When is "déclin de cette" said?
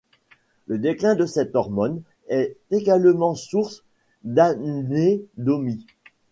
0.79-1.53